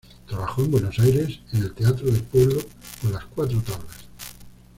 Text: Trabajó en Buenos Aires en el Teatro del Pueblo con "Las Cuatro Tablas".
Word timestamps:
Trabajó 0.27 0.63
en 0.63 0.71
Buenos 0.71 0.97
Aires 0.97 1.41
en 1.53 1.61
el 1.61 1.73
Teatro 1.75 2.07
del 2.07 2.23
Pueblo 2.23 2.57
con 3.03 3.11
"Las 3.13 3.23
Cuatro 3.25 3.59
Tablas". 3.61 3.97